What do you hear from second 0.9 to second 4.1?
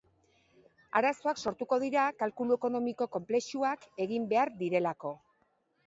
Arazoak sortuko dira kalkulu ekonomiko konplexuak